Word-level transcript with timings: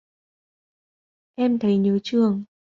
Em 1.37 1.59
thấy 1.59 1.77
nhớ 1.77 1.99
trường 2.03 2.43